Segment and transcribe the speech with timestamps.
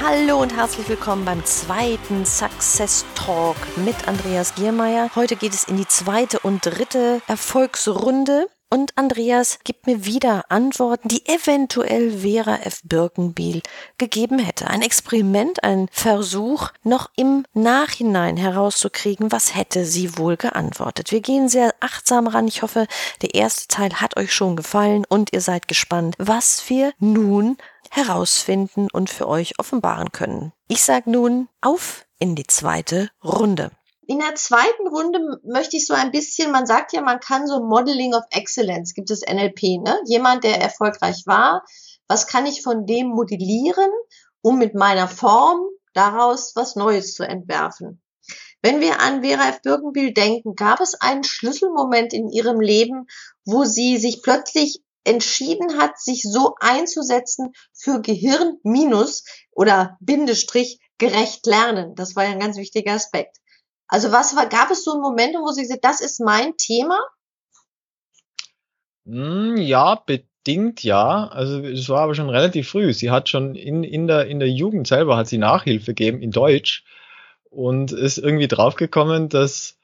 [0.00, 5.10] Hallo und herzlich willkommen beim zweiten Success Talk mit Andreas Giermeier.
[5.16, 8.46] Heute geht es in die zweite und dritte Erfolgsrunde.
[8.70, 12.80] Und Andreas gibt mir wieder Antworten, die eventuell Vera F.
[12.84, 13.62] Birkenbiel
[13.96, 14.66] gegeben hätte.
[14.68, 21.12] Ein Experiment, ein Versuch, noch im Nachhinein herauszukriegen, was hätte sie wohl geantwortet.
[21.12, 22.46] Wir gehen sehr achtsam ran.
[22.46, 22.86] Ich hoffe,
[23.22, 27.56] der erste Teil hat euch schon gefallen und ihr seid gespannt, was wir nun
[27.90, 30.52] herausfinden und für euch offenbaren können.
[30.68, 33.70] Ich sage nun auf in die zweite Runde.
[34.10, 37.62] In der zweiten Runde möchte ich so ein bisschen, man sagt ja, man kann so
[37.62, 40.00] Modeling of Excellence, gibt es NLP, ne?
[40.06, 41.62] Jemand, der erfolgreich war,
[42.06, 43.90] was kann ich von dem modellieren,
[44.40, 45.60] um mit meiner Form
[45.92, 48.00] daraus was Neues zu entwerfen?
[48.62, 49.60] Wenn wir an Vera F.
[49.60, 53.08] Birkenbiel denken, gab es einen Schlüsselmoment in ihrem Leben,
[53.44, 61.44] wo sie sich plötzlich entschieden hat, sich so einzusetzen für Gehirn minus oder Bindestrich gerecht
[61.44, 61.94] lernen.
[61.94, 63.36] Das war ja ein ganz wichtiger Aspekt.
[63.88, 66.98] Also was war, gab es so einen Moment, wo sie gesagt, das ist mein Thema?
[69.06, 71.28] Hm, ja, bedingt ja.
[71.28, 72.92] Also es war aber schon relativ früh.
[72.92, 76.30] Sie hat schon in, in, der, in der Jugend selber hat sie Nachhilfe gegeben in
[76.30, 76.84] Deutsch
[77.50, 79.78] und ist irgendwie draufgekommen, dass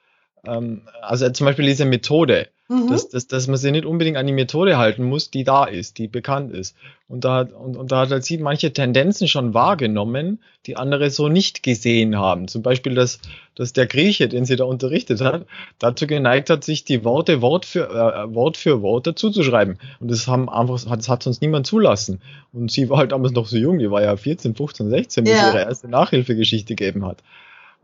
[0.47, 2.89] ähm, also zum Beispiel diese Methode, Mhm.
[2.89, 5.99] Dass, dass, dass man sich nicht unbedingt an die Methode halten muss, die da ist,
[5.99, 6.75] die bekannt ist.
[7.09, 11.11] Und da hat, und, und da hat halt sie manche Tendenzen schon wahrgenommen, die andere
[11.11, 12.49] so nicht gesehen haben.
[12.49, 13.21] Zum Beispiel, dass,
[13.55, 15.45] dass der Grieche, den sie da unterrichtet hat,
[15.79, 19.79] dazu geneigt hat, sich die Worte Wort für, äh, Wort für Wort dazuzuschreiben.
[20.01, 22.23] Und das haben einfach, das hat sonst niemand zulassen.
[22.55, 25.35] Und sie war halt damals noch so jung, die war ja 14, 15, 16, bis
[25.35, 25.51] ja.
[25.51, 27.23] ihre erste Nachhilfegeschichte gegeben hat.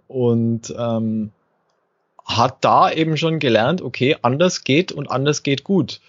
[0.09, 1.33] Und ähm,
[2.37, 6.01] hat da eben schon gelernt, okay, anders geht und anders geht gut.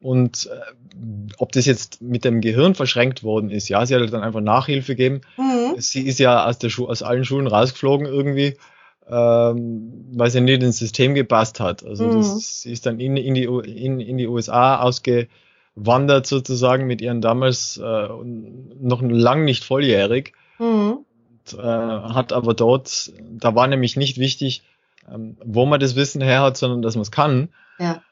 [0.00, 4.22] Und äh, ob das jetzt mit dem Gehirn verschränkt worden ist, ja, sie hat dann
[4.22, 5.22] einfach Nachhilfe gegeben.
[5.36, 5.74] Mhm.
[5.78, 8.56] Sie ist ja aus, der aus allen Schulen rausgeflogen irgendwie,
[9.08, 11.84] ähm, weil sie nicht ins System gepasst hat.
[11.84, 12.16] Also mhm.
[12.16, 17.20] das, sie ist dann in, in, die, in, in die USA ausgewandert sozusagen mit ihren
[17.20, 18.08] damals äh,
[18.80, 20.32] noch lang nicht volljährig.
[20.58, 20.98] Mhm.
[21.52, 24.62] Und, äh, hat aber dort, da war nämlich nicht wichtig,
[25.44, 27.48] wo man das Wissen her hat, sondern dass man es kann.
[27.78, 28.02] Ja.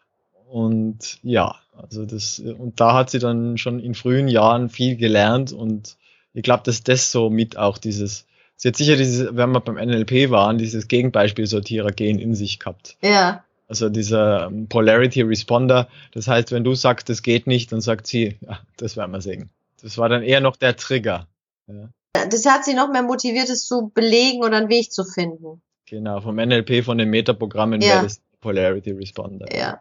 [0.48, 5.52] Und ja, also das, und da hat sie dann schon in frühen Jahren viel gelernt
[5.52, 5.96] und
[6.32, 8.26] ich glaube, dass das so mit auch dieses,
[8.56, 12.96] sie hat sicher dieses, wenn wir beim NLP waren, dieses Gegenbeispielsortierer-Gen in sich gehabt.
[13.02, 13.42] Ja.
[13.68, 18.06] Also dieser ähm, Polarity Responder, das heißt, wenn du sagst, das geht nicht, dann sagt
[18.06, 19.50] sie, ja, das werden wir sehen.
[19.82, 21.26] Das war dann eher noch der Trigger.
[21.66, 21.88] Ja.
[22.30, 25.62] Das hat sie noch mehr motiviert, es zu belegen oder einen Weg zu finden.
[25.86, 27.94] Genau, vom NLP, von den Metaprogrammen ja.
[27.94, 29.46] wäre das Polarity Responder.
[29.56, 29.80] Ja.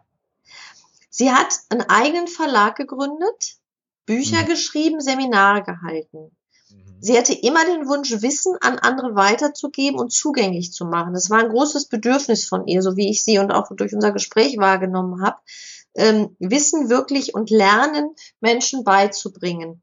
[1.10, 3.56] Sie hat einen eigenen Verlag gegründet,
[4.06, 4.46] Bücher mhm.
[4.46, 6.30] geschrieben, Seminare gehalten.
[6.70, 6.96] Mhm.
[7.00, 11.14] Sie hatte immer den Wunsch, Wissen an andere weiterzugeben und zugänglich zu machen.
[11.14, 14.12] Das war ein großes Bedürfnis von ihr, so wie ich sie und auch durch unser
[14.12, 15.38] Gespräch wahrgenommen habe.
[15.94, 19.82] Ähm, Wissen wirklich und Lernen Menschen beizubringen.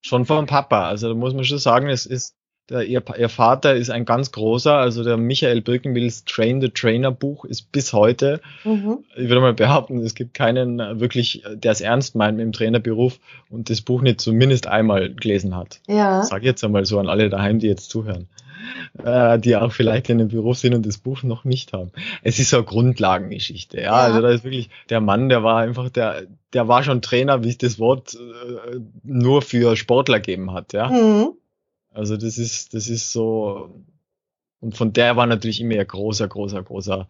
[0.00, 0.88] Schon vom Papa.
[0.88, 2.34] Also da muss man schon sagen, es ist
[2.70, 7.10] der, ihr, ihr Vater ist ein ganz großer, also der Michael Birkenwills Train the Trainer
[7.10, 8.98] Buch ist bis heute, mhm.
[9.16, 12.52] ich würde mal behaupten, es gibt keinen äh, wirklich, der es ernst meint mit dem
[12.52, 13.18] Trainerberuf
[13.48, 15.80] und das Buch nicht zumindest einmal gelesen hat.
[15.86, 16.22] Ja.
[16.22, 18.28] Sag jetzt einmal so an alle daheim, die jetzt zuhören,
[19.02, 21.90] äh, die auch vielleicht in dem Beruf sind und das Buch noch nicht haben.
[22.22, 23.84] Es ist so eine Grundlagengeschichte, ja?
[23.84, 23.92] ja.
[23.92, 27.48] Also da ist wirklich der Mann, der war einfach der, der war schon Trainer, wie
[27.48, 30.90] es das Wort äh, nur für Sportler gegeben hat, ja.
[30.90, 31.32] Mhm
[31.98, 33.82] also das ist, das ist so,
[34.60, 37.08] und von der war natürlich immer ein großer, großer, großer,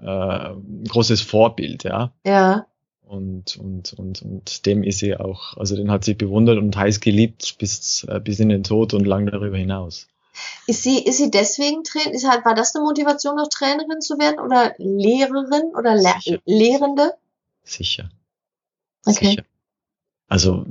[0.00, 0.50] äh,
[0.88, 2.12] großes Vorbild, ja.
[2.24, 2.66] Ja.
[3.02, 7.00] Und, und, und, und dem ist sie auch, also den hat sie bewundert und heiß
[7.00, 10.08] geliebt bis, äh, bis in den Tod und lang darüber hinaus.
[10.66, 14.18] Ist sie, ist sie deswegen Trainer, ist halt, war das eine Motivation, noch Trainerin zu
[14.18, 16.38] werden oder Lehrerin oder Le Sicher.
[16.44, 17.14] Lehrende?
[17.64, 18.10] Sicher.
[19.06, 19.30] Okay.
[19.30, 19.42] Sicher.
[20.28, 20.66] Also,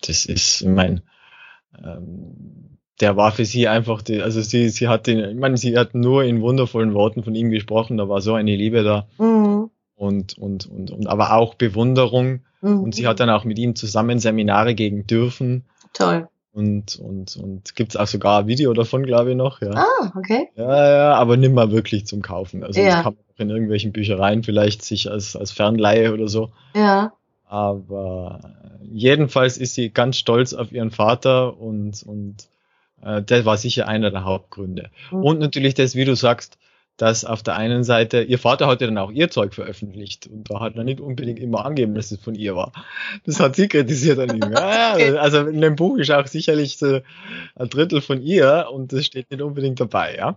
[0.00, 1.02] das ist, ich meine,
[1.82, 5.76] ähm, der war für sie einfach, die, also sie, sie hat den, ich meine, sie
[5.76, 9.06] hat nur in wundervollen Worten von ihm gesprochen, da war so eine Liebe da.
[9.18, 9.70] Mhm.
[9.96, 12.40] Und, und, und, und, aber auch Bewunderung.
[12.62, 12.80] Mhm.
[12.80, 15.64] Und sie hat dann auch mit ihm zusammen Seminare gegen dürfen.
[15.92, 16.28] Toll.
[16.52, 19.60] Und, und, und gibt's auch sogar ein Video davon, glaube ich, noch.
[19.60, 19.70] Ja.
[19.74, 20.48] Ah, okay.
[20.54, 22.62] ja, ja, aber nimm mal wirklich zum Kaufen.
[22.62, 22.86] Also Ja.
[22.86, 26.52] das kann man auch in irgendwelchen Büchereien vielleicht sich als, als Fernleihe oder so.
[26.76, 27.12] Ja.
[27.46, 28.40] Aber
[28.82, 32.48] jedenfalls ist sie ganz stolz auf ihren Vater und, und
[33.02, 34.90] äh, das war sicher einer der Hauptgründe.
[35.10, 35.22] Mhm.
[35.22, 36.58] Und natürlich das, wie du sagst,
[36.96, 40.48] dass auf der einen Seite, ihr Vater hat ja dann auch ihr Zeug veröffentlicht und
[40.48, 42.72] da hat er nicht unbedingt immer angegeben, dass es von ihr war.
[43.26, 44.52] Das hat sie kritisiert an ihm.
[44.52, 47.00] Ja, also in dem Buch ist auch sicherlich so
[47.56, 50.36] ein Drittel von ihr und das steht nicht unbedingt dabei, ja.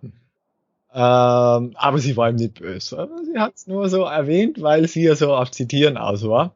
[0.93, 3.07] Ähm, aber sie war ihm nicht böse.
[3.31, 6.55] Sie hat es nur so erwähnt, weil sie ja so auf Zitieren aus war.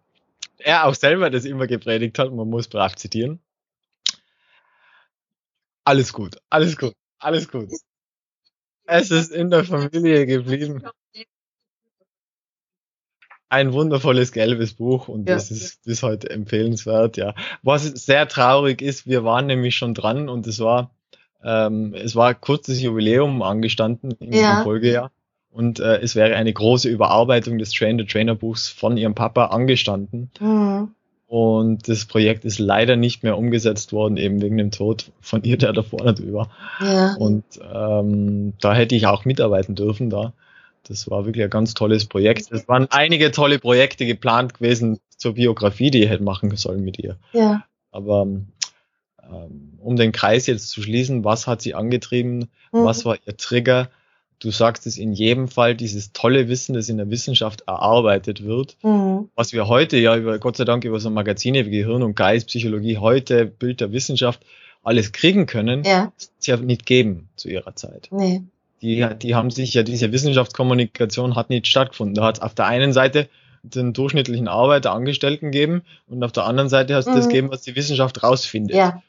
[0.63, 3.39] Er auch selber das immer gepredigt hat, man muss brav zitieren.
[5.83, 7.69] Alles gut, alles gut, alles gut.
[8.85, 10.83] Es ist in der Familie geblieben.
[13.49, 15.35] Ein wundervolles gelbes Buch und Ja.
[15.35, 17.33] das ist bis heute empfehlenswert, ja.
[17.63, 20.95] Was sehr traurig ist, wir waren nämlich schon dran und es war,
[21.43, 24.57] ähm, es war kurz das Jubiläum angestanden im, Ja.
[24.57, 25.11] im Folgejahr
[25.51, 29.45] und äh, es wäre eine große Überarbeitung des Train the Trainer Buchs von ihrem Papa
[29.47, 30.91] angestanden Mhm.
[31.27, 35.57] und das Projekt ist leider nicht mehr umgesetzt worden, eben wegen dem Tod von ihr,
[35.57, 36.49] der davor nicht war.
[36.79, 37.15] Ja.
[37.15, 37.43] Und
[37.73, 40.33] ähm, da hätte ich auch mitarbeiten dürfen da.
[40.87, 42.51] Das war wirklich ein ganz tolles Projekt.
[42.51, 46.97] Es waren einige tolle Projekte geplant gewesen zur Biografie, die ich hätte machen sollen mit
[46.97, 47.17] ihr.
[47.33, 47.63] Ja.
[47.91, 52.49] Aber ähm, um den Kreis jetzt zu schließen, was hat sie angetrieben?
[52.71, 52.83] Mhm.
[52.83, 53.89] Was war ihr Trigger?
[54.41, 58.75] Du sagst es in jedem Fall, dieses tolle Wissen, das in der Wissenschaft erarbeitet wird,
[58.81, 59.29] Mhm.
[59.35, 62.47] was wir heute ja über, Gott sei Dank über so Magazine wie Gehirn und Geist,
[62.47, 64.41] Psychologie, heute, Bild der Wissenschaft,
[64.83, 66.11] alles kriegen können, Ja.
[66.17, 68.09] es ja nicht geben zu ihrer Zeit.
[68.11, 68.41] Nee.
[68.81, 72.15] Die, die haben sich ja, diese Wissenschaftskommunikation hat nicht stattgefunden.
[72.15, 73.29] Da hat es auf der einen Seite
[73.61, 77.29] den durchschnittlichen Arbeiter, Angestellten gegeben und auf der anderen Seite hast du das Mhm.
[77.29, 78.75] gegeben, was die Wissenschaft rausfindet.
[78.75, 79.03] Ja.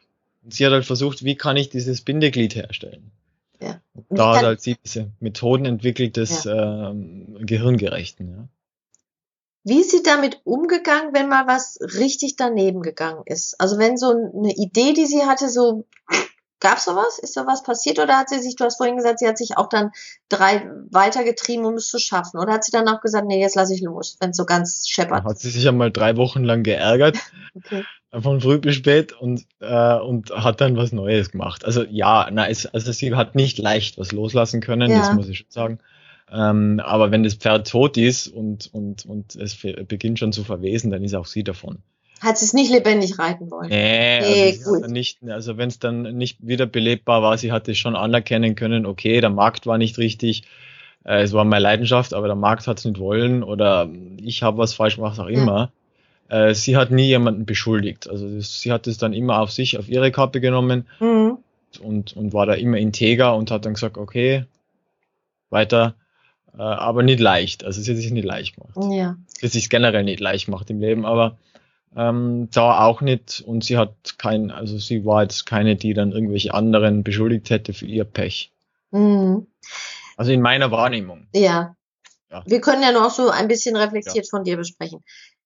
[0.45, 3.13] Und sie hat halt versucht, wie kann ich dieses Bindeglied herstellen?
[3.63, 3.81] Ja.
[4.11, 8.29] Da hat halt sie diese Methoden entwickelt des ähm, Gehirngerechten.
[8.29, 8.49] Ja.
[9.65, 13.61] Wie ist sie damit umgegangen, wenn mal was richtig daneben gegangen ist?
[13.61, 15.85] Also wenn so eine Idee, die sie hatte, so
[16.63, 17.19] gab's sowas?
[17.19, 19.69] Ist sowas passiert oder hat sie sich, du hast vorhin gesagt, sie hat sich auch
[19.69, 19.91] dann
[20.31, 22.39] drei weitergetrieben, um es zu schaffen?
[22.41, 24.89] Oder hat sie dann auch gesagt, nee, jetzt lasse ich los, wenn es so ganz
[24.89, 25.25] scheppert?
[25.25, 27.19] hat sie sich einmal drei Wochen lang geärgert,
[27.55, 27.85] Okay.
[28.19, 31.67] von früh bis spät und, äh, und hat dann was Neues gemacht.
[31.67, 35.01] Also ja, na, es, also sie hat nicht leicht was loslassen können, Ja.
[35.01, 35.79] das muss ich schon sagen.
[36.31, 39.55] Ähm, aber wenn das Pferd tot ist und, und, und es
[39.87, 41.83] beginnt schon zu verwesen, dann ist auch sie davon.
[42.23, 43.69] Hat sie es nicht lebendig reiten wollen?
[43.69, 44.83] Nee, Nee, also, gut.
[44.85, 48.87] hat nicht, also wenn es dann nicht wieder belebbar war, sie hatte schon anerkennen können,
[48.87, 50.45] okay, der Markt war nicht richtig,
[51.05, 53.89] äh, es war meine Leidenschaft, aber der Markt hat es nicht wollen oder
[54.19, 55.73] ich habe was falsch gemacht, was auch immer.
[56.29, 58.09] Äh, sie hat nie jemanden beschuldigt.
[58.09, 61.39] Also das, sie hat es dann immer auf sich, auf ihre Kappe genommen Mhm.
[61.83, 64.45] und, und war da immer integer und hat dann gesagt, okay,
[65.51, 65.95] weiter,
[66.57, 67.65] äh, aber nicht leicht.
[67.65, 69.17] Also sie hat sich nicht leicht gemacht Ja.
[69.41, 71.37] sie sich generell nicht leicht macht im Leben, aber
[71.97, 76.13] ähm, da auch nicht und sie hat kein, also sie war jetzt keine, die dann
[76.13, 78.53] irgendwelche anderen beschuldigt hätte für ihr Pech.
[78.91, 79.47] Mhm.
[80.17, 81.27] Also in meiner Wahrnehmung.
[81.35, 81.77] Ja.
[82.31, 82.43] Ja.
[82.47, 85.05] Wir können ja noch so ein bisschen reflektiert von dir besprechen.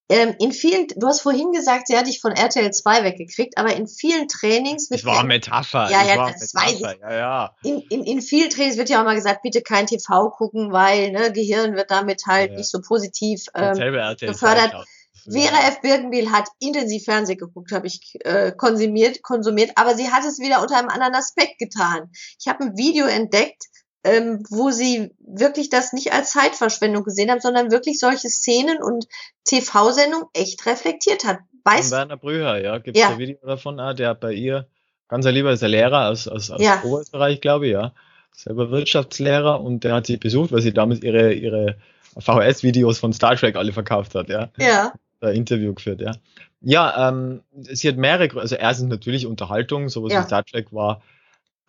[0.09, 3.75] Ähm, in vielen, du hast vorhin gesagt, sie hat dich von RTL 2 weggekriegt, aber
[3.75, 5.91] in vielen Trainings wird Das war ja, Metapher.
[5.91, 7.01] Ja, ja, das weiß Metapher.
[7.01, 7.55] Ja, ja.
[7.65, 11.11] in, in, in vielen Trainings wird ja auch mal gesagt, bitte kein TV gucken, weil
[11.11, 12.59] ne, Gehirn wird damit halt Ja.
[12.59, 13.75] nicht so positiv Ähm,
[14.21, 14.87] gefördert.
[15.31, 15.81] Vera F.
[15.81, 20.63] Birkenbiel hat intensiv Fernsehen geguckt, habe ich äh, konsumiert, konsumiert, aber sie hat es wieder
[20.63, 22.11] unter einem anderen Aspekt getan.
[22.41, 23.65] Ich habe ein Video entdeckt,
[24.05, 29.07] ähm, wo sie wirklich das nicht als Zeitverschwendung gesehen hat, sondern wirklich solche Szenen und
[29.45, 31.39] TV-Sendungen echt reflektiert hat.
[31.39, 31.97] Von Weißt du?
[31.97, 32.79] Werner Brüher, ja.
[32.79, 33.09] Gibt es Ja.
[33.11, 33.81] ein Video davon?
[33.81, 34.69] Ah, der bei ihr,
[35.09, 36.81] ganz lieber ist der Lehrer aus, aus, aus Ja.
[36.85, 37.93] Oberösterreich, glaube ich, ja.
[38.33, 41.77] Selber Wirtschaftslehrer und der hat sie besucht, weil sie damals ihre, ihre
[42.19, 44.51] VHS-Videos von Star Trek alle verkauft hat, ja.
[44.59, 44.93] Ja,
[45.27, 46.13] Da Interview geführt, ja.
[46.61, 48.43] Ja, ähm, sie hat mehrere, Gründe.
[48.43, 50.21] also erstens natürlich Unterhaltung, sowas Ja.
[50.23, 51.03] wie Star Trek war,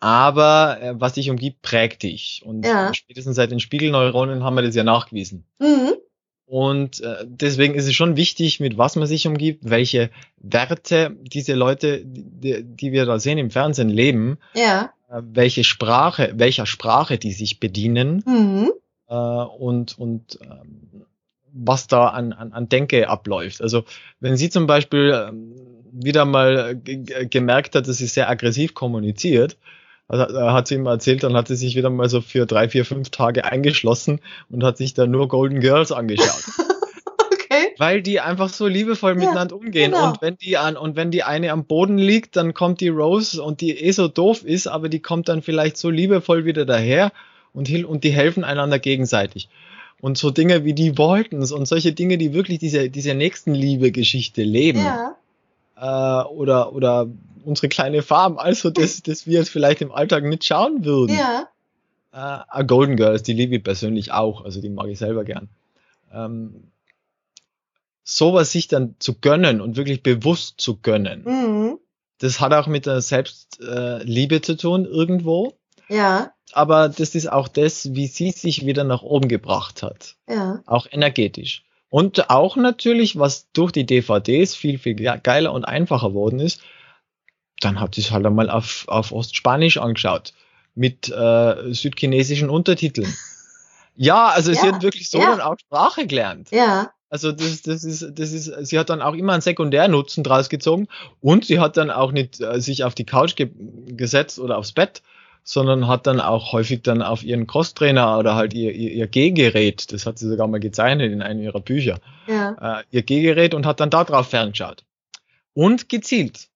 [0.00, 2.42] aber äh, was dich umgibt, prägt dich.
[2.44, 2.92] Und Ja.
[2.94, 5.44] spätestens seit den Spiegelneuronen haben wir das ja nachgewiesen.
[5.58, 5.94] mhm.
[6.46, 11.52] Und äh, deswegen ist es schon wichtig, mit was man sich umgibt, welche Werte diese
[11.54, 17.18] Leute, die, die wir da sehen im Fernsehen, leben, ja, äh, welche Sprache, welcher Sprache
[17.18, 18.72] die sich bedienen mhm.
[19.08, 20.97] äh, und, und ähm,
[21.60, 23.60] was da an, an, an Denke abläuft.
[23.62, 23.84] Also
[24.20, 25.52] wenn sie zum Beispiel ähm,
[25.92, 29.56] wieder mal ge- gemerkt hat, dass sie sehr aggressiv kommuniziert,
[30.10, 32.84] äh, hat sie ihm erzählt, dann hat sie sich wieder mal so für drei, vier,
[32.84, 36.44] fünf Tage eingeschlossen und hat sich dann nur Golden Girls angeschaut.
[37.32, 37.74] okay.
[37.78, 39.92] weil die einfach so liebevoll Ja, miteinander umgehen.
[39.92, 40.10] genau.
[40.10, 43.42] Und wenn die an, und wenn die eine am Boden liegt, dann kommt die Rose
[43.42, 47.12] und die eh so doof ist, aber die kommt dann vielleicht so liebevoll wieder daher
[47.52, 49.48] und, und die helfen einander gegenseitig.
[50.00, 54.78] Und so Dinge wie die Waltons und solche Dinge, die wirklich diese, diese Nächstenliebe-Geschichte leben.
[54.78, 55.16] Ja.
[55.76, 57.08] Äh, oder, oder
[57.44, 61.16] unsere kleine Farm, also das, das wir jetzt vielleicht im Alltag nicht schauen würden.
[61.16, 61.48] Ja.
[62.12, 65.48] Äh, A Golden Girls, die liebe ich persönlich auch, also die mag ich selber gern.
[66.12, 66.64] Ähm,
[68.04, 71.78] sowas sich dann zu gönnen und wirklich bewusst zu gönnen, Mhm.
[72.18, 75.54] das hat auch mit der Selbstliebe äh, zu tun irgendwo,
[75.88, 76.32] Ja.
[76.54, 80.60] Aber das ist auch das, wie sie sich wieder nach oben gebracht hat, Ja.
[80.66, 81.64] auch energetisch.
[81.90, 86.60] Und auch natürlich, was durch die DVDs viel, viel ge- geiler und einfacher worden ist,
[87.60, 90.32] dann hat sie es halt einmal auf, auf Ostspanisch angeschaut
[90.74, 93.12] mit äh, südchinesischen Untertiteln.
[93.96, 95.30] Ja, also sie Ja, hat wirklich so ja.
[95.30, 96.50] dann auch Sprache gelernt.
[96.52, 96.92] Ja.
[97.10, 100.88] Also das, das ist, das ist, sie hat dann auch immer einen Sekundärnutzen draus gezogen
[101.20, 103.50] und sie hat dann auch nicht äh, sich auf die Couch ge
[103.86, 105.02] gesetzt oder aufs Bett,
[105.48, 109.90] sondern hat dann auch häufig dann auf ihren Crosstrainer oder halt ihr, ihr, ihr Gehgerät,
[109.94, 112.80] das hat sie sogar mal gezeichnet in einem ihrer Bücher, Ja.
[112.80, 114.84] äh, ihr Gehgerät und hat dann da drauf ferngeschaut.
[115.54, 116.48] Und gezielt.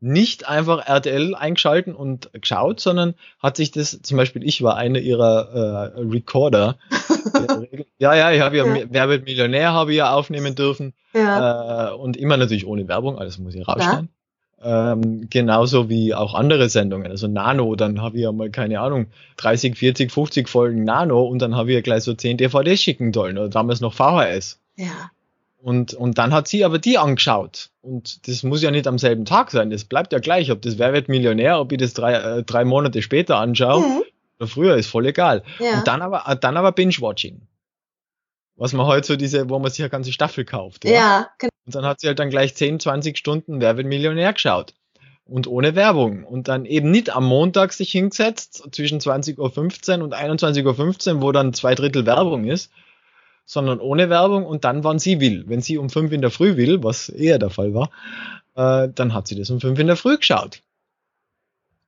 [0.00, 4.98] Nicht einfach RTL eingeschalten und geschaut, sondern hat sich das, zum Beispiel ich war einer
[4.98, 6.76] ihrer äh, Recorder.
[7.98, 8.86] ja, ja, ich habe ja, Ja.
[8.90, 10.94] Wer wird Millionär habe ich ja aufnehmen dürfen.
[11.14, 11.90] Ja.
[11.90, 14.08] Äh, und immer natürlich ohne Werbung, alles muss ich rausschneiden.
[14.64, 17.10] Ähm, genauso wie auch andere Sendungen.
[17.10, 19.06] Also Nano, dann habe ich ja mal, keine Ahnung,
[19.38, 23.12] 30, 40, 50 Folgen Nano und dann habe ich ja gleich so 10 DVDs schicken
[23.12, 23.38] sollen.
[23.38, 24.60] Oder damals noch VHS.
[24.76, 25.10] Ja.
[25.60, 27.70] Und, und dann hat sie aber die angeschaut.
[27.82, 29.70] Und das muss ja nicht am selben Tag sein.
[29.70, 30.50] Das bleibt ja gleich.
[30.50, 34.02] Ob das Wer wird Millionär, ob ich das drei, äh, drei Monate später anschaue Mhm.
[34.38, 35.42] oder früher, ist voll egal.
[35.60, 35.78] Ja.
[35.78, 37.42] Und dann aber, dann aber Binge-Watching.
[38.56, 40.84] Was man heute so diese, wo man sich eine ganze Staffel kauft.
[40.84, 40.92] ja.
[40.92, 41.30] Ja.
[41.38, 41.52] Genau.
[41.64, 44.74] Und dann hat sie halt dann gleich 10, 20 Stunden Wer wird Millionär geschaut.
[45.24, 46.24] Und ohne Werbung.
[46.24, 49.38] Und dann eben nicht am Montag sich hingesetzt, zwischen 20.15
[49.98, 52.72] Uhr und 21.15 Uhr, wo dann zwei Drittel Werbung ist,
[53.44, 55.44] sondern ohne Werbung und dann, wann sie will.
[55.46, 57.90] Wenn sie um 5 in der Früh will, was eher der Fall war,
[58.54, 60.62] äh, dann hat sie das um 5 in der Früh geschaut.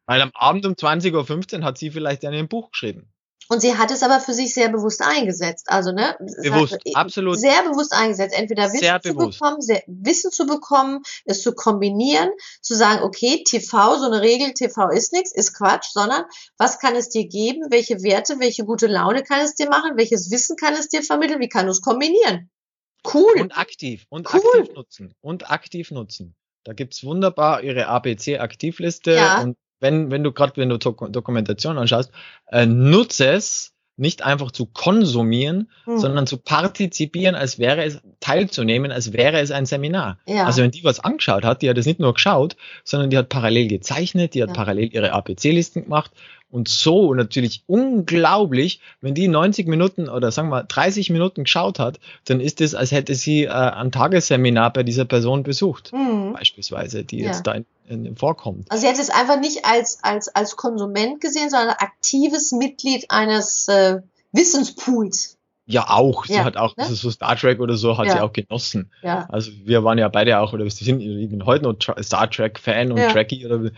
[0.06, 3.08] Weil am Abend um 20.15 Uhr hat sie vielleicht ein Buch geschrieben.
[3.48, 5.66] Und sie hat es aber für sich sehr bewusst eingesetzt.
[5.68, 6.16] Also, ne?
[6.42, 7.38] Bewusst, absolut.
[7.38, 8.34] Sehr bewusst eingesetzt.
[8.36, 9.38] Entweder Wissen Sehr zu bewusst.
[9.38, 12.30] bekommen, sehr, Wissen zu bekommen, es zu kombinieren,
[12.62, 16.24] zu sagen, okay, TV, so eine Regel, TV ist nichts, ist Quatsch, sondern
[16.58, 17.66] was kann es dir geben?
[17.70, 19.96] Welche Werte, welche gute Laune kann es dir machen?
[19.96, 21.40] Welches Wissen kann es dir vermitteln?
[21.40, 22.50] Wie kann du es kombinieren?
[23.12, 23.40] Cool.
[23.40, 24.06] Und aktiv.
[24.08, 24.40] Und Cool.
[24.60, 25.14] aktiv nutzen.
[25.20, 26.34] Und aktiv nutzen.
[26.64, 29.12] Da gibt's wunderbar ihre ABC-Aktivliste.
[29.12, 29.42] Ja.
[29.42, 32.10] Und wenn, wenn du gerade, wenn du Dok Dokumentation anschaust,
[32.50, 35.98] äh, nutze es nicht einfach zu konsumieren, Hm.
[35.98, 40.18] sondern zu partizipieren, als wäre es, teilzunehmen, als wäre es ein Seminar.
[40.26, 40.46] Ja.
[40.46, 43.28] Also wenn die was angeschaut hat, die hat es nicht nur geschaut, sondern die hat
[43.28, 44.54] parallel gezeichnet, die hat Ja.
[44.54, 46.10] parallel ihre ABC-Listen gemacht
[46.54, 51.98] und so natürlich unglaublich, wenn die 90 Minuten oder sagen wir 30 Minuten geschaut hat,
[52.26, 56.34] dann ist es, als hätte sie äh, ein Tagesseminar bei dieser Person besucht, Hm.
[56.34, 57.26] beispielsweise, die Ja.
[57.26, 58.70] jetzt da in, in, vorkommt.
[58.70, 63.66] Also sie hat es einfach nicht als, als, als Konsument gesehen, sondern aktives Mitglied eines
[63.66, 65.36] äh, Wissenspools.
[65.66, 66.26] Ja, auch.
[66.26, 66.84] Sie Ja, hat auch, ne?
[66.84, 68.12] so Star Trek oder so hat Ja.
[68.12, 68.90] sie auch genossen.
[69.02, 69.26] Ja.
[69.30, 72.58] Also wir waren ja beide auch, oder wir sind, ich bin heute noch Star Trek
[72.58, 73.10] Fan und Ja.
[73.10, 73.70] Trekkie oder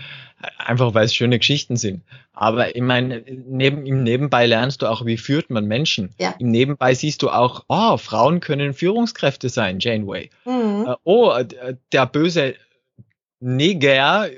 [0.58, 2.02] einfach weil es schöne Geschichten sind.
[2.32, 6.10] Aber ich meine, neben, im Nebenbei lernst du auch, wie führt man Menschen.
[6.18, 6.34] Ja.
[6.40, 10.30] Im Nebenbei siehst du auch, oh, Frauen können Führungskräfte sein, Janeway.
[10.44, 10.86] Mhm.
[10.88, 11.32] Äh, oh,
[11.92, 12.54] der böse
[13.38, 14.28] Neger,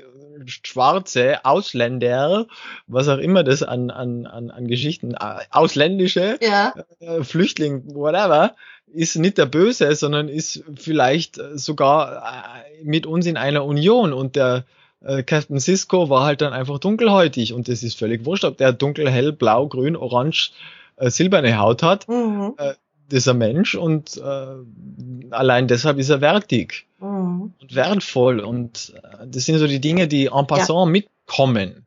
[0.47, 2.45] Schwarze, Ausländer,
[2.87, 6.73] was auch immer das an, an, an, an Geschichten, äh, ausländische, Ja.
[6.99, 8.55] äh, Flüchtling, whatever,
[8.91, 14.13] ist nicht der Böse, sondern ist vielleicht äh, sogar äh, mit uns in einer Union
[14.13, 14.65] und der
[15.01, 18.73] äh, Captain Cisco war halt dann einfach dunkelhäutig und das ist völlig wurscht, ob der
[18.73, 20.51] dunkel, hell, blau, grün, orange,
[20.97, 22.53] äh, silberne Haut hat, Mhm.
[22.57, 22.75] das
[23.13, 27.53] ist ein Mensch und äh, allein deshalb ist er wertig Mhm.
[27.61, 31.85] und wertvoll und äh, das sind so die Dinge, die en passant mitkommen.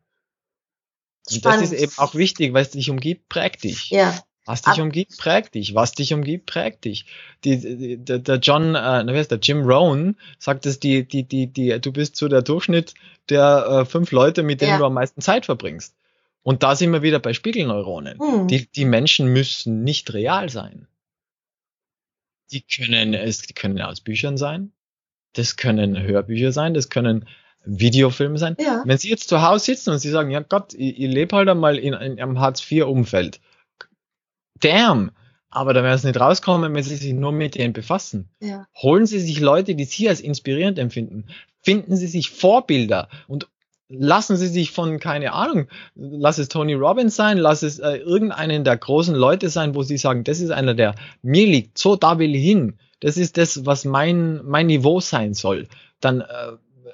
[1.30, 3.90] Und das ist eben auch wichtig, weil es dich umgibt, prägt dich.
[3.90, 4.18] Ja.
[4.44, 5.74] Was dich Ab- umgibt, prägt dich.
[5.74, 7.04] Was dich umgibt, prägt dich.
[7.44, 9.38] Die, die, der, der John, äh, wer ist der?
[9.38, 12.94] Jim Rohn sagt es, die, die, die, die, du bist so der Durchschnitt
[13.28, 14.78] der äh, fünf Leute, mit denen Ja.
[14.78, 15.94] du am meisten Zeit verbringst.
[16.42, 18.18] Und da sind wir wieder bei Spiegelneuronen.
[18.18, 18.48] Mhm.
[18.48, 20.88] Die, die Menschen müssen nicht real sein.
[22.52, 24.72] Die können es, die können aus Büchern sein.
[25.32, 26.74] Das können Hörbücher sein.
[26.74, 27.26] Das können
[27.64, 28.56] Videofilme sein.
[28.60, 28.82] Ja.
[28.84, 31.48] Wenn Sie jetzt zu Hause sitzen und Sie sagen, ja Gott, ich, ich lebe halt
[31.48, 33.40] einmal in, in einem Hartz-IV-Umfeld.
[34.60, 35.10] Damn,
[35.52, 38.30] aber da werden sie nicht rauskommen, wenn sie sich nur mit denen befassen.
[38.40, 38.66] Ja.
[38.74, 41.26] Holen Sie sich Leute, die Sie als inspirierend empfinden.
[41.60, 43.48] Finden Sie sich Vorbilder und
[43.92, 48.64] lassen Sie sich von, keine Ahnung, lass es Tony Robbins sein, lass es äh, irgendeinen
[48.64, 52.18] der großen Leute sein, wo Sie sagen, das ist einer, der mir liegt, so da
[52.18, 52.78] will ich hin.
[53.00, 55.68] Das ist das, was mein, mein Niveau sein soll.
[56.00, 56.52] Dann äh,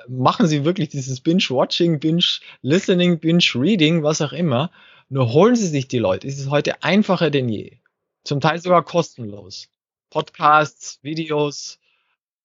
[0.08, 4.70] machen Sie wirklich dieses Binge-Watching, Binge-Listening, Binge-Reading, was auch immer.
[5.08, 6.26] Nur holen Sie sich die Leute.
[6.26, 7.78] Es ist heute einfacher denn je.
[8.24, 9.68] Zum Teil sogar kostenlos.
[10.10, 11.78] Podcasts, Videos,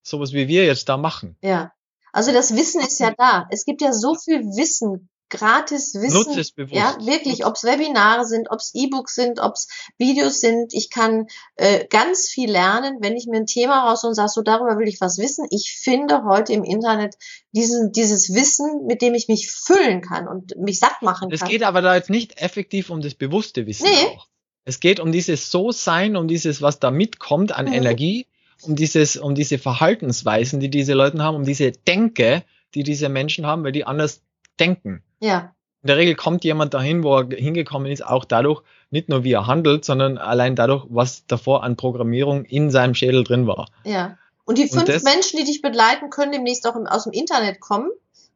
[0.02, 1.36] sowas wie wir jetzt da machen.
[1.42, 1.72] Ja.
[2.14, 3.46] Also das Wissen ist ja da.
[3.50, 6.14] Es gibt ja so viel Wissen, gratis Wissen.
[6.14, 6.74] Nutze es bewusst.
[6.74, 9.66] Ja, wirklich, ob es Webinare sind, ob es E-Books sind, ob es
[9.98, 10.72] Videos sind.
[10.74, 14.42] Ich kann äh, ganz viel lernen, wenn ich mir ein Thema raus und sage, so
[14.42, 15.46] darüber will ich was wissen.
[15.50, 17.16] Ich finde heute im Internet
[17.50, 21.48] diesen, dieses Wissen, mit dem ich mich füllen kann und mich satt machen Es kann.
[21.48, 24.06] geht aber da jetzt nicht effektiv um das bewusste Wissen Nee.
[24.16, 24.28] auch.
[24.64, 27.72] Es geht um dieses So-Sein, um dieses, was da mitkommt an Mhm.
[27.72, 28.28] Energie,
[28.62, 32.42] um dieses, um diese Verhaltensweisen, die diese Leute haben, um diese Denke,
[32.74, 34.22] die diese Menschen haben, weil die anders
[34.60, 35.02] denken.
[35.20, 39.24] ja, In der Regel kommt jemand dahin, wo er hingekommen ist, auch dadurch, nicht nur
[39.24, 43.68] wie er handelt, sondern allein dadurch, was davor an Programmierung in seinem Schädel drin war.
[43.84, 44.16] ja.
[44.46, 47.60] Und die Und fünf das- Menschen, die dich begleiten, können demnächst auch aus dem Internet
[47.60, 47.88] kommen.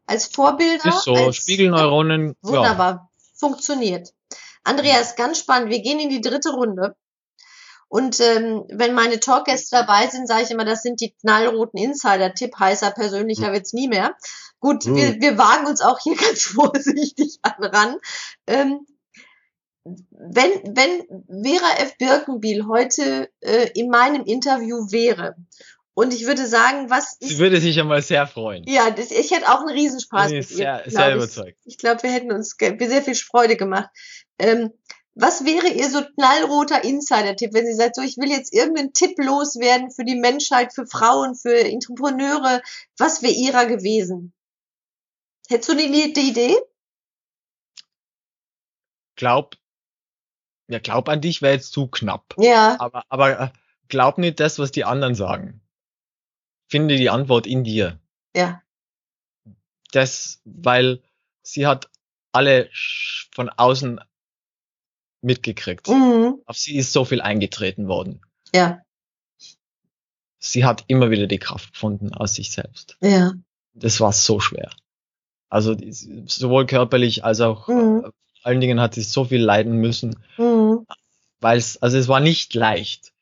[0.06, 0.88] Als Vorbilder.
[0.88, 2.48] Ist so, als, Spiegelneuronen, ja.
[2.50, 3.10] Wunderbar.
[3.34, 4.14] Funktioniert.
[4.64, 5.70] Andreas, ganz spannend.
[5.70, 6.96] Wir gehen in die dritte Runde.
[7.88, 12.58] Und ähm, wenn meine Talkgäste dabei sind, sage ich immer, das sind die knallroten Insider-Tipp.
[12.58, 14.14] Heißer, persönlicher wird's nie mehr.
[14.60, 14.96] Gut, Hm.
[14.96, 17.96] wir, wir wagen uns auch hier ganz vorsichtig an ran.
[18.46, 18.86] Ähm,
[20.10, 21.96] wenn, wenn Vera F.
[21.96, 25.36] Birkenbiel heute äh, in meinem Interview wäre
[25.94, 27.38] und ich würde sagen, was Sie ist...
[27.38, 28.64] würde sich einmal sehr freuen.
[28.68, 30.56] Ja, das, ich hätte auch einen Riesenspaß Bin mit ich ihr.
[30.56, 31.14] sehr, sehr ich.
[31.16, 31.58] überzeugt.
[31.64, 33.88] Ich glaube, wir hätten uns sehr viel Freude gemacht.
[34.38, 34.72] Ähm,
[35.20, 39.18] was wäre Ihr so knallroter Insider-Tipp, wenn Sie sagt, so, ich will jetzt irgendeinen Tipp
[39.18, 42.62] loswerden für die Menschheit, für Frauen, für Entrepreneure?
[42.96, 44.32] Was wäre Ihrer gewesen?
[45.48, 46.56] Hättest du die, die Idee?
[49.16, 49.56] Glaub,
[50.68, 52.34] ja, glaub an dich wäre jetzt zu knapp.
[52.38, 53.48] Ja, Aber, aber äh,
[53.88, 55.60] glaub nicht das, was die anderen sagen.
[56.68, 57.98] Finde die Antwort in dir.
[58.36, 58.62] ja,
[59.90, 61.02] Das, weil
[61.42, 61.90] sie hat
[62.30, 62.70] alle
[63.32, 64.00] von außen
[65.20, 65.88] mitgekriegt.
[65.88, 66.40] mhm.
[66.46, 68.20] Auf sie ist so viel eingetreten worden.
[68.54, 68.80] ja,
[70.40, 72.96] Sie hat immer wieder die Kraft gefunden aus sich selbst.
[73.00, 73.32] ja,
[73.74, 74.70] Das war so schwer.
[75.48, 75.76] Also
[76.26, 78.04] sowohl körperlich als auch Mhm.
[78.04, 78.12] äh, vor
[78.44, 80.86] allen Dingen hat sie so viel leiden müssen, mhm.
[81.40, 83.12] weil es, also es war nicht leicht.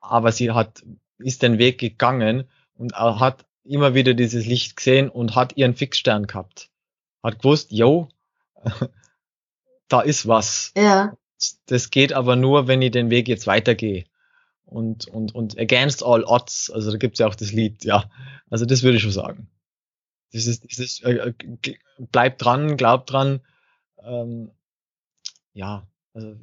[0.00, 0.84] Aber sie hat,
[1.18, 5.74] ist den Weg gegangen und auch hat immer wieder dieses Licht gesehen und hat ihren
[5.74, 6.70] Fixstern gehabt.
[7.24, 8.08] Hat gewusst, yo,
[9.88, 10.72] da ist was.
[10.76, 11.16] ja,
[11.66, 14.04] Das geht aber nur, wenn ich den Weg jetzt weitergehe.
[14.64, 18.10] Und, und, und against all odds, also da gibt's ja auch das Lied, ja.
[18.50, 19.48] Also das würde ich schon sagen.
[20.32, 21.34] Das ist, das ist, äh, äh,
[22.10, 23.40] bleib dran, glaub dran.
[24.02, 24.50] Ähm,
[25.52, 26.34] ja, also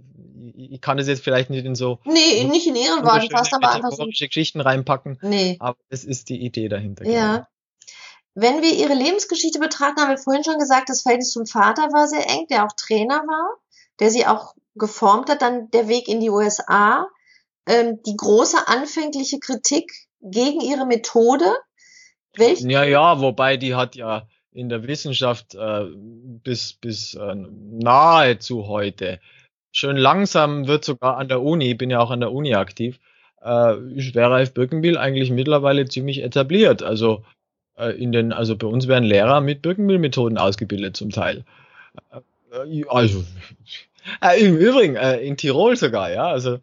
[0.55, 3.71] ich, ich kann das jetzt vielleicht nicht in so Nee, nicht in wunderschöne fast aber
[3.73, 4.05] einfach so.
[4.05, 5.57] Geschichten reinpacken, Nee.
[5.59, 7.05] aber das ist die Idee dahinter.
[7.05, 7.47] Ja.
[8.35, 12.07] Wenn wir ihre Lebensgeschichte betrachten, haben wir vorhin schon gesagt, das Verhältnis zum Vater war
[12.07, 13.57] sehr eng, der auch Trainer war,
[13.99, 17.07] der sie auch geformt hat, dann der Weg in die USA,
[17.67, 21.45] ähm, die große anfängliche Kritik gegen ihre Methode.
[22.35, 28.67] Welch, Ja, ja, wobei die hat ja in der Wissenschaft äh, bis, bis äh, nahezu
[28.67, 29.19] heute.
[29.71, 32.99] Schön langsam wird sogar an der Uni, ich bin ja auch an der Uni aktiv,
[33.43, 34.53] äh, ist Vera F.
[34.53, 36.83] Birkenbiel eigentlich mittlerweile ziemlich etabliert.
[36.83, 37.23] Also
[37.97, 41.43] in den, also bei uns werden Lehrer mit Birkenbiel-Methoden ausgebildet zum Teil.
[42.11, 43.23] Äh, also
[44.21, 46.27] äh, im Übrigen äh, in Tirol sogar, ja.
[46.27, 46.59] Also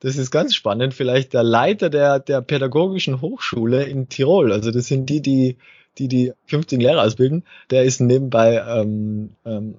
[0.00, 0.94] das ist ganz spannend.
[0.94, 4.52] Vielleicht der Leiter der, der pädagogischen Hochschule in Tirol.
[4.52, 5.56] Also das sind die, die
[5.98, 7.44] die die 15 Lehrer ausbilden.
[7.70, 9.76] Der ist nebenbei ähm, ähm,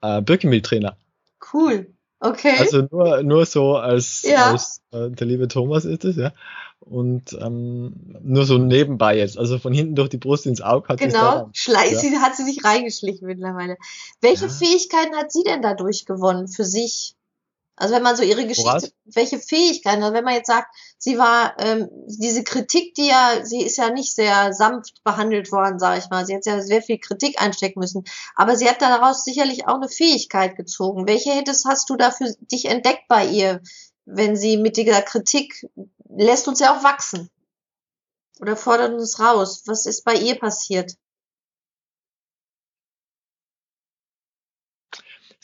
[0.00, 0.96] äh, Birkenbill-Trainer.
[1.52, 1.86] cool.
[2.20, 2.54] Okay.
[2.58, 4.50] Also nur nur so als, Ja.
[4.52, 6.32] als äh, der liebe Thomas ist es, ja.
[6.80, 9.38] Und ähm, nur so nebenbei jetzt.
[9.38, 11.12] Also von hinten durch die Brust ins Auge hat genau.
[11.12, 11.50] daran.
[11.54, 11.98] Schlei Ja.
[11.98, 13.76] sie, hat sie sich reingeschlichen mittlerweile.
[14.20, 14.50] Welche Ja.
[14.50, 17.14] Fähigkeiten hat sie denn dadurch gewonnen für sich?
[17.80, 18.92] Also wenn man so ihre Geschichte, Woraus?
[19.06, 23.62] welche Fähigkeiten, also wenn man jetzt sagt, sie war, ähm, diese Kritik, die ja, sie
[23.62, 26.26] ist ja nicht sehr sanft behandelt worden, sage ich mal.
[26.26, 28.04] Sie hat ja sehr viel Kritik einstecken müssen.
[28.36, 31.08] Aber sie hat daraus sicherlich auch eine Fähigkeit gezogen.
[31.08, 33.62] Welche hättest, hast du da für dich entdeckt bei ihr,
[34.04, 35.66] wenn sie mit dieser Kritik,
[36.06, 37.30] lässt uns ja auch wachsen?
[38.40, 39.62] Oder fordert uns raus?
[39.64, 40.96] Was ist bei ihr passiert?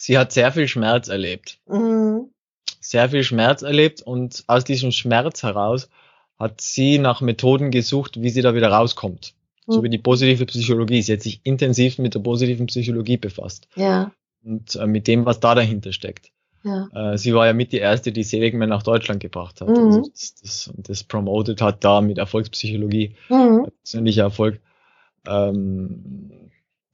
[0.06, 1.58] Sie hat sehr viel Schmerz erlebt.
[1.66, 2.30] Mhm.
[2.80, 5.88] sehr viel Schmerz erlebt und aus diesem Schmerz heraus
[6.38, 9.34] hat sie nach Methoden gesucht, wie sie da wieder rauskommt.
[9.66, 9.72] Mhm.
[9.72, 11.02] So wie die positive Psychologie.
[11.02, 13.66] Sie hat sich intensiv mit der positiven Psychologie befasst.
[13.74, 14.12] Ja.
[14.44, 16.30] Und äh, mit dem, was da dahinter steckt.
[16.62, 16.88] Ja.
[16.94, 19.68] Äh, sie war ja mit die erste, die Seligman nach Deutschland gebracht hat.
[19.68, 19.76] Mhm.
[19.86, 23.66] Also das, das, das promoted hat da mit Erfolgspsychologie, Mhm.
[23.82, 24.60] persönlicher Erfolg.
[25.26, 26.30] Ähm,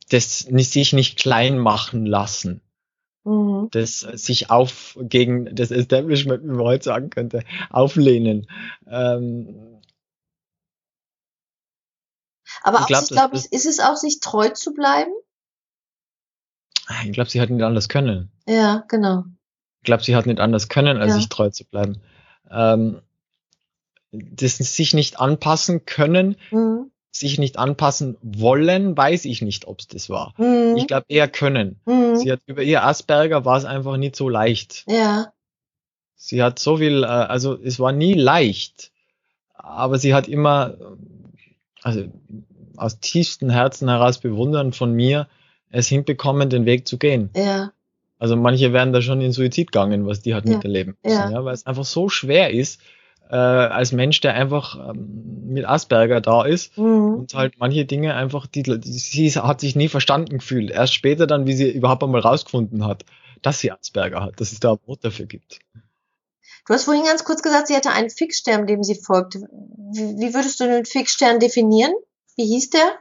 [0.09, 2.63] das nicht, sich nicht klein machen lassen.
[3.25, 3.69] Mhm.
[3.71, 8.47] Das sich auf gegen das Establishment, wie man heute sagen könnte, auflehnen.
[8.87, 9.81] Ähm,
[12.63, 15.13] Aber Ich auch glaub, ist es auch, sich treu zu bleiben?
[17.05, 18.31] ich glaube, sie hat nicht anders können.
[18.47, 19.25] Ja, genau.
[19.81, 21.17] Ich glaube, sie hat nicht anders können, als Ja.
[21.17, 22.03] sich treu zu bleiben.
[22.51, 23.01] Ähm,
[24.13, 26.92] das sich nicht anpassen können, Mhm.
[27.13, 30.35] Sich nicht anpassen wollen, weiß ich nicht, ob es das war.
[30.39, 30.77] Mhm.
[30.79, 31.79] Ich glaube eher können.
[31.85, 32.17] Mhm.
[32.17, 34.85] Sie hat über ihr Asperger war es einfach nicht so leicht.
[34.89, 35.33] Ja,
[36.15, 38.93] Sie hat so viel, äh, also es war nie leicht,
[39.55, 40.77] aber sie hat immer,
[41.83, 42.05] also
[42.77, 45.29] aus tiefstem Herzen heraus bewundern von mir,
[45.71, 47.31] es hinbekommen, den Weg zu gehen.
[47.37, 47.73] ja,
[48.19, 51.31] Also manche werden da schon in Suizid gegangen, was die hat Ja, miterleben müssen, ja.
[51.31, 51.45] ja.
[51.45, 52.81] weil es einfach so schwer ist,
[53.33, 57.15] äh, als Mensch, der einfach ähm, mit Asperger da ist mhm.
[57.15, 60.71] und halt manche Dinge einfach, die, die, sie hat sich nie verstanden gefühlt.
[60.71, 63.07] Erst später dann, wie sie überhaupt einmal rausgefunden hat,
[63.41, 65.61] dass sie Asperger hat, dass es da ein Wort dafür gibt.
[66.67, 69.41] Du hast vorhin ganz kurz gesagt, sie hatte einen Fixstern, dem sie folgte.
[69.41, 71.93] Wie, wie würdest du den Fixstern definieren?
[72.37, 72.99] Wie hieß der?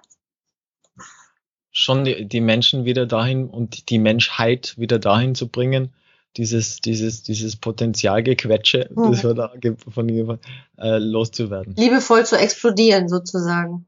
[1.72, 5.94] Schon die, die Menschen wieder dahin und die Menschheit wieder dahin zu bringen,
[6.38, 9.12] dieses, dieses, dieses Potenzialgequetsche, Mhm.
[9.12, 9.52] das wir da
[9.90, 10.40] von ihr
[10.78, 11.76] äh, loszuwerden.
[11.76, 13.86] Liebevoll zu explodieren, sozusagen.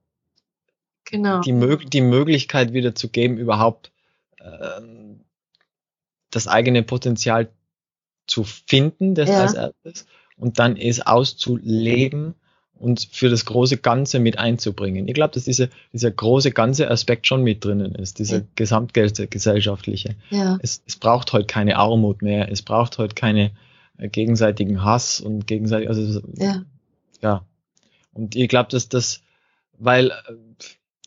[1.06, 1.42] Genau.
[1.42, 3.92] die, mög die Möglichkeit wieder zu geben, überhaupt
[4.42, 5.20] ähm,
[6.32, 7.50] das eigene Potenzial
[8.26, 9.42] zu finden, das Ja.
[9.42, 10.06] als erstes,
[10.38, 12.36] und dann es auszuleben
[12.84, 15.08] und für das große Ganze mit einzubringen.
[15.08, 18.44] Ich glaube, dass diese, dieser große ganze Aspekt schon mit drinnen ist, dieser Ja.
[18.56, 20.16] gesamtgesellschaftliche.
[20.30, 20.58] ja.
[20.62, 23.52] Es, es braucht heute keine Armut mehr, es braucht heute keine
[23.98, 26.64] äh, gegenseitigen Hass und gegenseitig, also Ja.
[27.22, 27.46] ja.
[28.14, 29.22] Und ich glaube, dass das,
[29.78, 30.14] weil äh,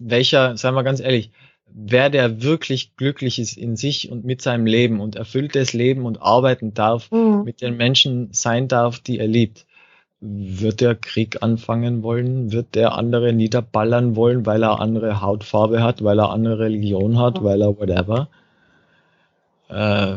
[0.01, 1.31] welcher, sagen wir ganz ehrlich,
[1.69, 6.23] wer der wirklich glücklich ist in sich und mit seinem Leben und erfülltes Leben und
[6.23, 7.43] arbeiten darf, Mhm.
[7.45, 9.67] mit den Menschen sein darf, die er liebt,
[10.21, 12.53] wird der Krieg anfangen wollen?
[12.53, 17.43] Wird der andere niederballern wollen, weil er andere Hautfarbe hat, weil er andere Religion hat,
[17.45, 18.29] weil er whatever?
[19.69, 20.17] Äh,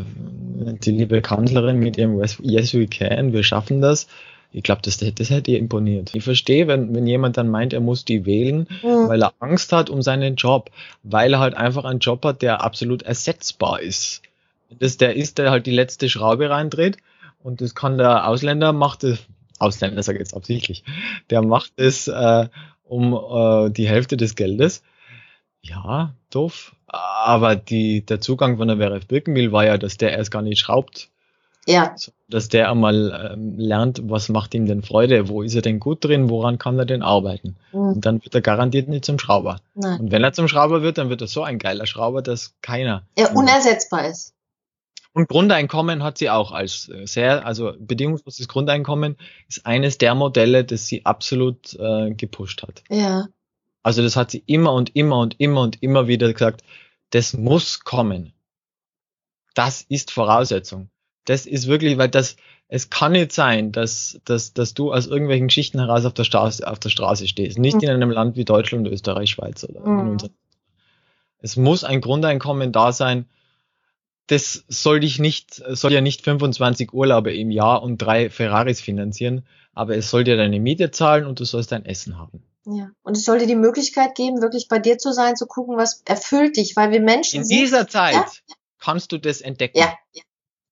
[0.84, 4.08] die liebe Kanzlerin mit ihrem Yes, we can, wir schaffen das.
[4.52, 6.16] Ich glaube, das, das hätte ihr imponiert.
[6.16, 9.08] Ich verstehe, wenn, wenn jemand dann meint, er muss die wählen, Mhm.
[9.08, 10.72] weil er Angst hat um seinen Job,
[11.04, 14.22] weil er halt einfach einen Job hat, der absolut ersetzbar ist.
[14.80, 16.98] Das der ist, der halt die letzte Schraube reindreht
[17.44, 19.20] und das kann der Ausländer macht es,
[19.60, 20.84] Ausländer sage ich jetzt absichtlich,
[21.30, 22.48] der macht es äh,
[22.84, 24.82] um äh, die Hälfte des Geldes.
[25.62, 26.76] Ja, doof.
[26.88, 30.58] Aber die, der Zugang von der WRF Birkenmill war ja, dass der erst gar nicht
[30.60, 31.10] schraubt,
[31.68, 31.94] Ja.
[32.30, 36.04] dass der einmal ähm, lernt, was macht ihm denn Freude, wo ist er denn gut
[36.04, 37.58] drin, woran kann er denn arbeiten.
[37.74, 37.80] Mhm.
[37.80, 39.58] Und dann wird er garantiert nicht zum Schrauber.
[39.76, 40.00] Nein.
[40.00, 43.04] Und wenn er zum Schrauber wird, dann wird er so ein geiler Schrauber, dass keiner.
[43.16, 44.34] Er unersetzbar ist.
[45.14, 49.18] Und Grundeinkommen hat sie auch als äh, sehr, also bedingungsloses Grundeinkommen
[49.48, 52.84] ist eines der Modelle, das sie absolut äh, gepusht hat.
[52.90, 53.28] Ja.
[53.82, 56.64] Also das hat sie immer und immer und immer und immer wieder gesagt,
[57.10, 58.34] das muss kommen.
[59.56, 60.90] Das ist Voraussetzung.
[61.26, 62.36] Das ist wirklich, weil das,
[62.68, 66.66] es kann nicht sein, dass, dass, dass du aus irgendwelchen Geschichten heraus auf der Straße,
[66.68, 67.58] auf der Straße stehst.
[67.58, 67.84] Nicht Mhm.
[67.84, 70.10] in einem Land wie Deutschland, Österreich, Schweiz oder in Mhm.
[70.12, 70.34] unserem.
[71.42, 73.26] Es muss ein Grundeinkommen da sein.
[74.30, 79.46] Das soll dich nicht, soll ja nicht 25 Urlaube im Jahr und drei Ferraris finanzieren,
[79.74, 82.44] aber es soll dir deine Miete zahlen und du sollst dein Essen haben.
[82.66, 82.90] Ja.
[83.02, 86.04] Und es soll dir die Möglichkeit geben, wirklich bei dir zu sein, zu gucken, was
[86.06, 87.58] erfüllt dich, weil wir Menschen In sind.
[87.60, 88.26] dieser Zeit Ja.
[88.80, 89.80] kannst du das entdecken.
[89.80, 89.94] Ja.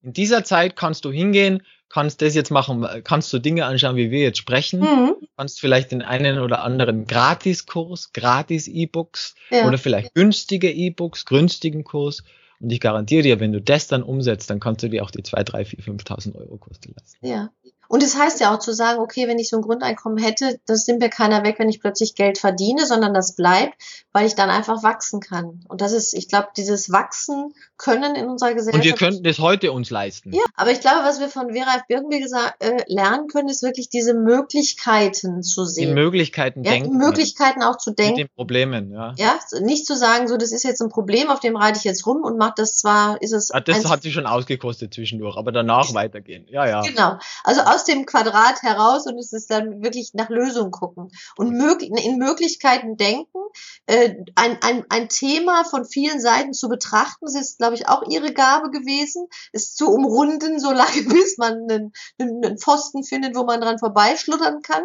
[0.04, 4.12] In dieser Zeit kannst du hingehen, kannst das jetzt machen, kannst du Dinge anschauen, wie
[4.12, 5.16] wir jetzt sprechen, Mhm.
[5.36, 9.68] kannst vielleicht den einen oder anderen Gratiskurs, Gratis-E-Books Ja.
[9.68, 12.24] oder vielleicht günstige E-Books, günstigen Kurs.
[12.60, 15.24] Und ich garantiere dir, wenn du das dann umsetzt, dann kannst du dir auch die
[15.24, 17.18] 2, 3, 4, 5.000 Euro kosten lassen.
[17.22, 17.52] Ja.
[17.88, 20.60] Und es das heißt ja auch zu sagen, okay, wenn ich so ein Grundeinkommen hätte,
[20.66, 23.76] das sind mir keiner weg, wenn ich plötzlich Geld verdiene, sondern das bleibt,
[24.12, 25.64] weil ich dann einfach wachsen kann.
[25.68, 28.84] Und das ist, ich glaube, dieses Wachsen können in unserer Gesellschaft.
[28.84, 30.34] Und wir könnten das heute uns leisten.
[30.34, 31.88] Ja, aber ich glaube, was wir von Vera F.
[31.88, 35.90] Birkenbiel gesagt, äh, lernen können, ist wirklich diese Möglichkeiten zu sehen.
[35.90, 36.92] Die Möglichkeiten ja, denken.
[36.92, 38.16] Die Möglichkeiten auch zu denken.
[38.16, 39.14] Mit den Problemen, ja.
[39.18, 42.06] Ja, nicht zu sagen, so, das ist jetzt ein Problem, auf dem reite ich jetzt
[42.06, 43.52] rum und mache das zwar, ist es.
[43.52, 46.46] Ah, das hat sie schon ausgekostet zwischendurch, aber danach weitergehen.
[46.50, 46.82] Ja, ja.
[46.82, 47.18] Genau.
[47.44, 52.18] Also aus dem Quadrat heraus und es ist dann wirklich nach Lösungen gucken und in
[52.18, 53.38] Möglichkeiten denken,
[53.86, 57.26] äh, ein, ein, ein Thema von vielen Seiten zu betrachten.
[57.26, 61.70] Das ist, glaube ich, auch ihre Gabe gewesen, es zu umrunden, so lange bis man
[61.70, 64.84] einen, einen Pfosten findet, wo man dran vorbeischluttern kann.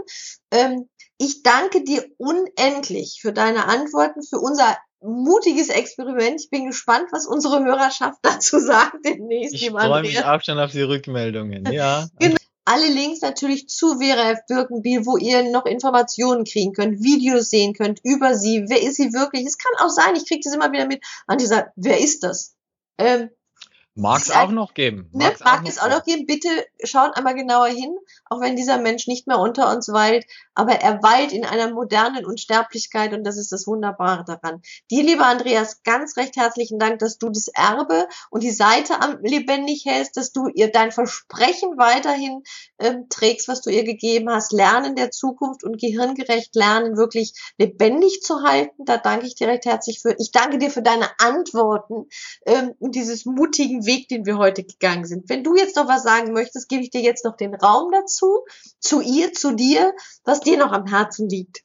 [0.50, 6.40] Ähm, ich danke dir unendlich für deine Antworten, für unser mutiges Experiment.
[6.40, 9.54] Ich bin gespannt, was unsere Hörerschaft dazu sagt demnächst.
[9.54, 11.70] Ich freue mich auch schon auf die Rückmeldungen.
[11.72, 12.08] Ja.
[12.18, 12.36] genau.
[12.64, 14.46] Alle Links natürlich zu Vera F.
[14.46, 18.64] Birkenbiel, wo ihr noch Informationen kriegen könnt, Videos sehen könnt über sie.
[18.68, 19.44] Wer ist sie wirklich?
[19.46, 22.54] Es kann auch sein, ich kriege das immer wieder mit, an dieser, wer ist das?
[22.98, 23.30] Ähm,
[23.94, 25.10] Mag es auch noch geben.
[25.12, 26.24] Ne, mag es auch noch geben.
[26.24, 26.48] Bitte
[26.82, 30.24] schaut einmal genauer hin, auch wenn dieser Mensch nicht mehr unter uns weilt,
[30.54, 34.62] aber er weilt in einer modernen Unsterblichkeit und das ist das Wunderbare daran.
[34.90, 39.18] Dir, lieber Andreas, ganz recht herzlichen Dank, dass du das Erbe und die Seite am
[39.22, 42.42] lebendig hältst, dass du ihr dein Versprechen weiterhin
[42.78, 48.22] ähm, trägst, was du ihr gegeben hast, Lernen der Zukunft und gehirngerecht Lernen wirklich lebendig
[48.22, 48.86] zu halten.
[48.86, 50.16] Da danke ich dir recht herzlich für.
[50.18, 52.08] Ich danke dir für deine Antworten
[52.46, 55.28] ähm, und dieses mutigen Weg, den wir heute gegangen sind.
[55.28, 58.44] Wenn du jetzt noch was sagen möchtest, gebe ich dir jetzt noch den Raum dazu,
[58.78, 59.92] zu ihr, zu dir,
[60.24, 61.62] was dir noch am Herzen liegt.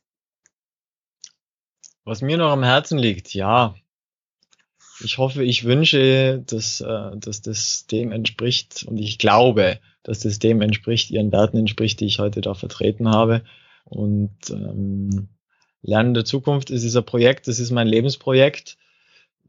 [2.04, 3.76] Was mir noch am Herzen liegt, ja.
[5.04, 10.40] Ich hoffe, ich wünsche, dass, äh, dass das dem entspricht und ich glaube, dass das
[10.40, 13.44] dem entspricht, ihren Werten entspricht, die ich heute da vertreten habe.
[13.84, 15.30] Und ähm,
[15.82, 18.78] Lernen der Zukunft ist dieser Projekt, das ist mein Lebensprojekt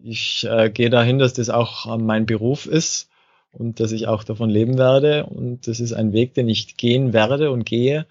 [0.02, 3.08] ich äh, gehe dahin, dass das auch äh, mein Beruf ist
[3.52, 5.26] und dass ich auch davon leben werde.
[5.26, 8.06] Und das ist ein Weg, den ich gehen werde und gehe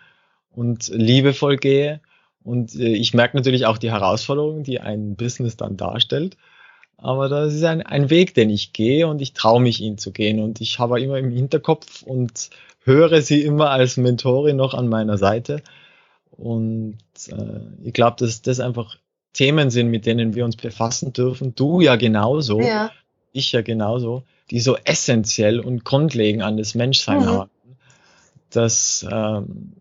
[0.52, 2.02] und liebevoll gehe.
[2.44, 6.38] Und äh, ich merke natürlich auch die Herausforderungen, die ein Business dann darstellt.
[6.98, 10.12] Aber das ist ein, ein Weg, den ich gehe und ich traue mich, ihn zu
[10.12, 10.40] gehen.
[10.40, 12.50] Und ich habe immer im Hinterkopf und
[12.84, 15.62] höre sie immer als Mentorin noch an meiner Seite.
[16.32, 16.98] Und
[17.28, 18.98] äh, ich glaube, dass das einfach
[19.34, 21.54] Themen sind, mit denen wir uns befassen dürfen.
[21.56, 22.92] Du ja genauso, ja.
[23.32, 27.26] ich ja genauso, die so essentiell und grundlegend an das Menschsein mhm.
[27.26, 27.52] haben,
[28.50, 29.74] dass ähm,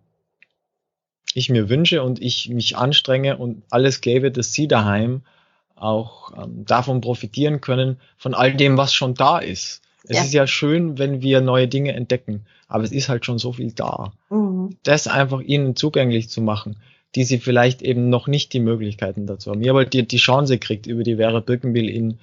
[1.34, 5.22] ich mir wünsche und ich mich anstrenge und alles gebe, dass sie daheim
[5.74, 9.82] auch ähm, davon profitieren können, von all dem, was schon da ist.
[10.04, 10.24] Es ja.
[10.24, 13.72] ist ja schön, wenn wir neue Dinge entdecken, aber es ist halt schon so viel
[13.72, 14.12] da.
[14.30, 14.76] Mhm.
[14.82, 16.76] Das einfach ihnen zugänglich zu machen
[17.16, 19.66] die sie vielleicht eben noch nicht die Möglichkeiten dazu haben.
[19.66, 22.18] Habe halt die, die Chance gekriegt, über die Vera Birkenbill in,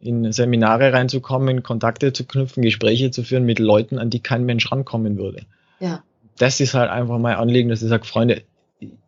[0.00, 4.70] in Seminare reinzukommen, Kontakte zu knüpfen, Gespräche zu führen mit Leuten, an die kein Mensch
[4.70, 5.42] rankommen würde.
[5.80, 6.04] Ja.
[6.38, 8.42] Das ist halt einfach mein Anliegen, dass ich sage, Freunde,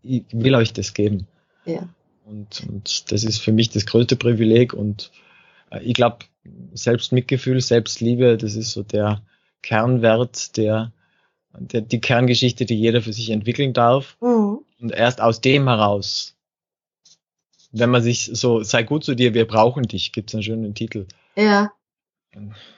[0.02, 1.28] ich will euch das geben.
[1.64, 1.88] Ja.
[2.26, 5.12] Und, und das ist für mich das größte Privileg und
[5.70, 6.18] äh, ich glaube,
[6.72, 9.22] Selbstmitgefühl, Selbstliebe, das ist so der
[9.62, 10.92] Kernwert, der,
[11.58, 14.16] der die Kerngeschichte, die jeder für sich entwickeln darf.
[14.20, 14.58] Mhm.
[14.80, 16.36] Und erst aus dem heraus,
[17.72, 21.06] wenn man sich so, sei gut zu dir, wir brauchen dich, gibt's einen schönen Titel.
[21.36, 21.72] Ja.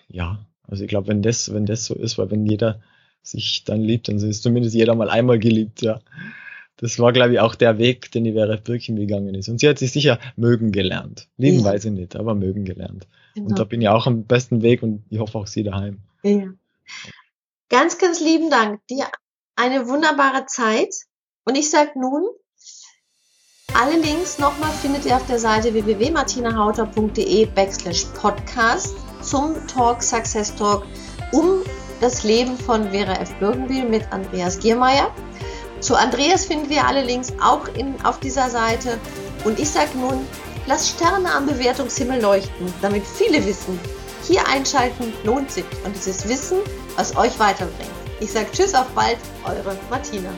[0.09, 2.81] Ja, also ich glaube, wenn das, wenn das so ist, weil wenn jeder
[3.23, 6.01] sich dann liebt, dann ist zumindest jeder mal einmal geliebt, ja.
[6.77, 9.51] Das war, glaube ich, auch der Weg, den die Vera Birkin gegangen ist.
[9.51, 11.29] Und sie hat sich sicher mögen gelernt.
[11.37, 11.65] Lieben ja.
[11.65, 13.07] weiß ich nicht, aber mögen gelernt.
[13.35, 13.49] Genau.
[13.49, 15.99] Und da bin ich auch am besten Weg und ich hoffe auch sie daheim.
[16.23, 16.55] Ja.
[17.71, 18.81] Ganz, ganz lieben Dank.
[18.89, 19.07] Dir
[19.55, 20.93] eine wunderbare Zeit.
[21.45, 22.29] Und ich sage nun,
[23.75, 30.85] alle Links nochmal findet ihr auf der Seite www.martinahauter.de backslash podcast zum Talk Success Talk
[31.31, 31.63] um
[32.01, 33.33] das Leben von Vera F.
[33.39, 35.15] Birkenbiel mit Andreas Giermeier.
[35.79, 38.99] Zu Andreas finden wir alle Links auch in, auf dieser Seite.
[39.45, 40.27] Und ich sage nun,
[40.67, 43.79] lasst Sterne am Bewertungshimmel leuchten, damit viele wissen,
[44.31, 46.59] hier einschalten lohnt sich und dieses Wissen,
[46.97, 47.91] was euch weiterbringt.
[48.21, 50.31] Ich sage Tschüss, auf bald, eure Martina.